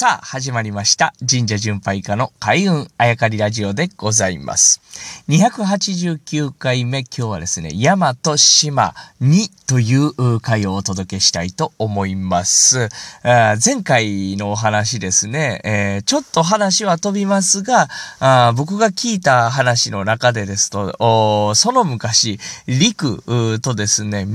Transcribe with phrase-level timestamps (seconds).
[0.00, 1.12] さあ、始まりました。
[1.28, 4.80] 神社巡拝家の開運あやかりラジオでございます。
[5.28, 12.88] 289回目、今日はですね、山と島にという回をお届けしたいと思います。
[13.22, 24.32] あ前回のお話ですね、えー、ちょっと話は飛びますが、あ僕が聞いた話の中でですと、その昔、陸とですね、道、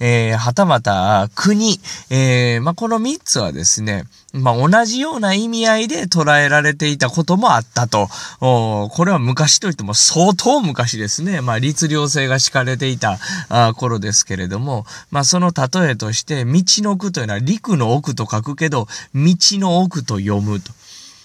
[0.00, 1.78] えー、はたまた国、
[2.10, 8.08] えーまあ、この3つはですね、まあ、同じような意味合いで捉えられていたこともあったと。
[8.40, 11.42] これは昔といっても相当昔ですね。
[11.42, 13.18] まあ、律令制が敷かれていた
[13.76, 20.72] 頃ですけどけれども、まあ、その例えとして、道の奥というのは陸の奥と書くけど、道の奥と読むと。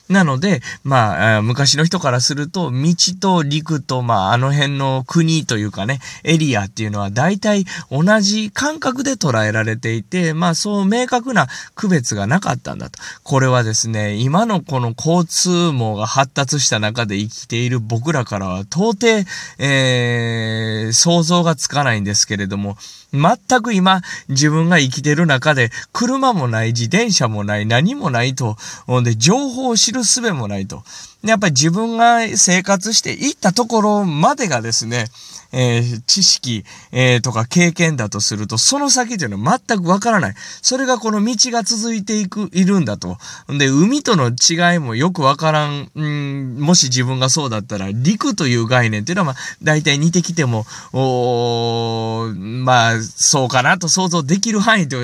[0.09, 12.99] なので、まあ、昔の人からすると、道と陸と、まあ、あの辺の国というかね、エリアっていうのは大体同じ感覚で捉えられていて、まあ、そう明確な区別がなかったんだと。
[13.23, 19.26] これはですね、今のこの交通網が発達した中で生きている僕らからは到底、
[19.60, 22.77] えー、想像がつかないんですけれども、
[23.13, 28.57] 全く今、自分が生きてる中で、車もない、自転車もない、何もないと、
[29.04, 30.84] で、情報を知るる術もないと。
[31.23, 35.07] やっぱり自分が生活していったところまでがですね、
[35.51, 40.35] えー、知識、えー、とか経験だとすると、その先というのは全くわからない。
[40.62, 43.17] それがこの道が続いていく、いるんだと。
[43.48, 54.98] で、海との違いもよくわからん、ん、もし自分がそうだったら、陸という概念っていうのは、まあ、大体似てきても、おまあ、そうかなと想像できる範囲と、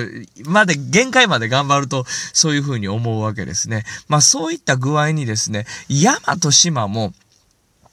[0.44, 3.84] まで、限界まで頑張ると、そういうふうに思うわけですね。
[4.08, 7.14] まあ、そういった具合にですね、山と島も、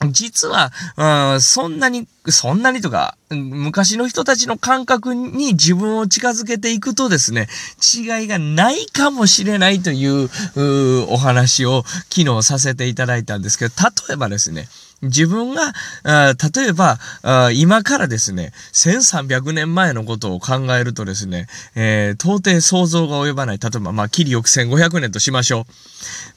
[0.09, 7.47] 実は、うん、そんなに、そんなにとか、昔の人たちの感覚に自分を近づけていくとですね、
[7.95, 10.29] 違いがないかもしれないという
[11.09, 13.73] お話を昨日させていただいたんですけど、
[14.07, 14.67] 例えばですね、
[15.01, 23.59] 自分が、あ例えばあ、今からですね、1300年前のことを考えるとですね、えー、到底想像が及ばない。
[23.59, 25.65] 例えば、まあ、切りよく1500年としましょう。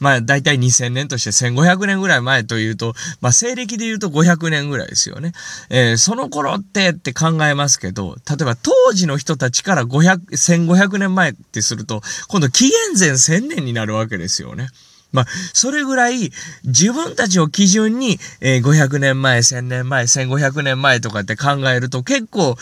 [0.00, 5.32] まあ、だいたい2000年として1500年ぐらい前というと、まあ、西暦で言うと500年ぐらいですよね。
[5.68, 14.68] えー、その頃ってって考えますけど、例えば当時の人たちから500、1500年前ってすると、今度紀元前1000年になるわけですよね。
[15.12, 16.32] まあ、それぐらい
[16.64, 22.56] 自分たちを基準に、え、500年前、1000年前、1500年前とかって考えると結構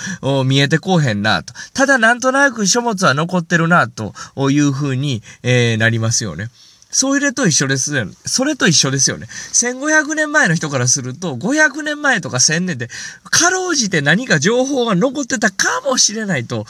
[0.44, 1.54] 見えてこうへんなと。
[1.72, 4.12] ただなんとなく書物は残ってるなと
[4.50, 6.50] いうふうに、え、なりますよね。
[6.92, 8.12] それと一緒ですよね。
[8.26, 9.26] それと一緒ですよね。
[9.54, 12.88] 1500年前の人からすると、500年前とか1000年で、
[13.30, 16.66] かろうじて何か情報が残ってたかもしれないと、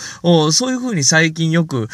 [0.52, 1.88] そういうふうに最近よく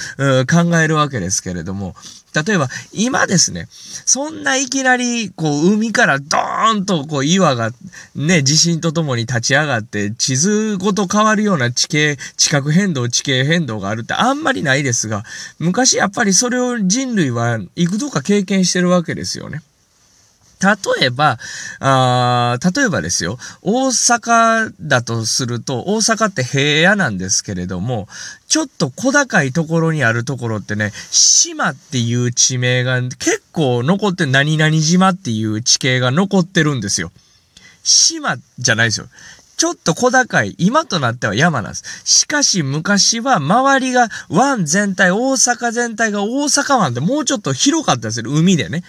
[0.46, 1.96] 考えるわけですけれども、
[2.34, 7.70] 例えば、今ですね、そんないきなり、こう、海からドーンと、こう、岩が、
[8.14, 15.24] ね、地震とともに立ち上がって、地図ごと変わるような地形、地殻変動、地形変動があるってあんまりないですが、
[15.58, 19.62] 昔やっぱりそれを人類は幾度か経験してるわけですよね。
[20.60, 21.38] 例えば、
[21.80, 28.08] あ例えばですよ、大阪だとすると、大阪って平野なんですけれども、
[28.48, 37.12] ちょっと小高いところにあるところってね、島っていう地名が結構残って、何々島っていう地形が残ってるんですよ。
[37.84, 39.08] 島じゃないですよ。
[39.58, 42.02] ちょっと小高い、今となっては山なんです。
[42.04, 48.30] しかし昔は周りが湾全体、大阪全体が大阪湾ってもうちょっと広かったですよ。
[48.30, 48.84] 海でね。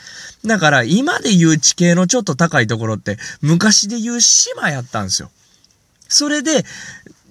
[0.45, 5.31] だから今で言う地形のちょっと高いところって昔で言う島やったんですよ。
[6.07, 6.63] それで、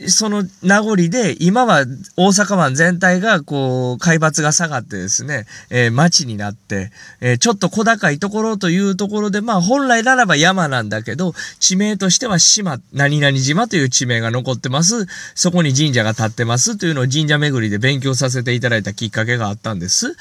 [0.06, 1.84] その名残で、今は
[2.16, 15.06] 大阪湾全体が、こう、海抜が下がってですね、えー、町になって、えー、ちょっと小高いところというところで、まあ本来ならば山なんだけど、地名としては島、何々島という地名が残ってます。
[15.34, 20.16] そこに神社が建ってますというのを神社巡りで勉強させていただいたきっかけがあったんです。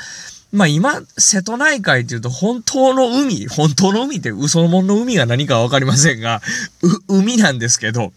[0.52, 6.42] まあ今、瀬戸内海っていうと本当の海、本当の海って嘘のもんの海が何かわかりませんが、
[7.08, 8.14] 海なんですけど、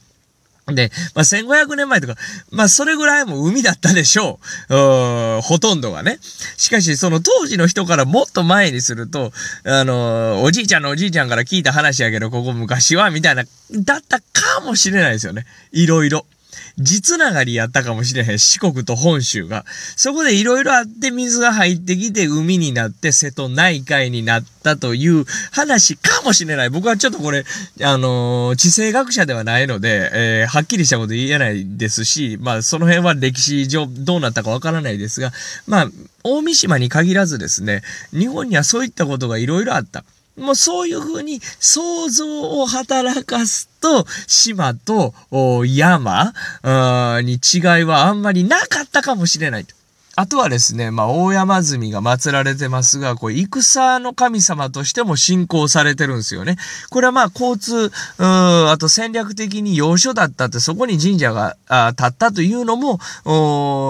[0.66, 2.14] で、まあ、1500年前とか、
[2.50, 4.74] まあ、それぐらいも海だったでしょう。
[4.74, 6.18] うんほとんどがね。
[6.56, 9.32] しかし、その当時の人からもっと前にすると、
[9.64, 15.46] あのー、おじいちゃんのおじいちゃんから聞いた話やけど、ここ昔は、みたいな、だったかもしれないですよね。
[15.72, 16.26] いろいろ。
[16.78, 18.38] 地つながりやったかもしれへん。
[18.38, 19.64] 四国と本州が。
[19.96, 26.70] そこでいろいろあって水が入ってきて海になって瀬戸内海になったという話かもしれない。
[26.70, 27.44] 僕はちょっとこれ、
[27.82, 35.32] あのー、地政学者ではないので、えー、はっきりしたこと言えないですし、まあその辺は歴史上どうなったかわからないですが、
[35.66, 35.90] まあ、
[36.24, 40.04] 大三島に限らずですね、日本にはそういったことがいろいろあった。
[40.40, 42.26] もうそういうふうに想像
[42.60, 45.14] を働かすと、島と
[45.64, 46.32] 山
[47.22, 49.74] に違いはあんまりなかったかもしれないと。
[50.16, 56.58] あとはですね、まあ、大山積みが祀られてますが、これ、戦の神様としても信仰されてるんですよね。
[56.90, 61.56] これはまあ、交通、あと戦略的に要所だったって、そこに神社が
[61.92, 62.98] 立ったというのも、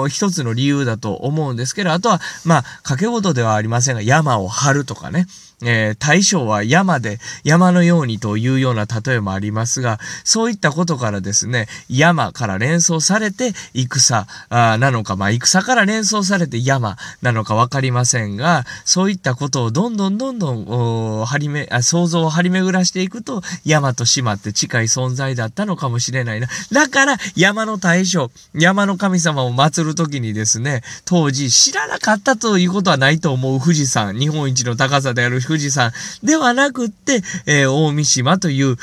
[0.08, 5.26] 一つの理由だと思うんですけど、あとは、まあ、掛け事ではありませんが、山を張るとかね。
[5.62, 26.48] えー、大将は山で、山のようにというような例えもありますが、そういったことからですね、山から連想されて戦あなのか、まあ、戦から連想されて山なのかわかりませんが、そういったことをどんどんどんどん、張りめ、あ想像を張り巡らしていくと、山と島って近い存在だったのかもしれないな。
[26.72, 35.90] だから、山の大将、山の神様を祀るときにですね、当時知らなかったということはないと思う富士山、日本一の高さである富士山
[36.22, 38.76] ではなくって、えー、大三島という、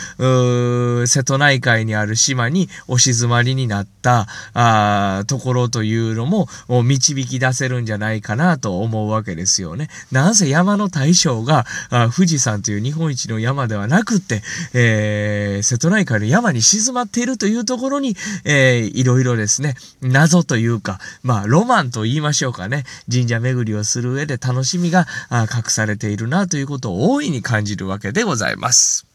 [1.07, 6.49] 瀬戸内海にある島にお静まりになったあところというのも
[6.83, 9.87] 導き出せるんじゃないかなと思うわけですよね。
[10.11, 14.43] なぜ山の大将があ富士山という日本一の山ではなくって、
[14.73, 29.06] えー、瀬戸内海の山に静まっているというところに、えー、いろいろですね、謎というか、まあ、ロマンと言いましょうかね、神社巡りをする上で楽しみが隠されているなとということを大いに感じるわけでございます。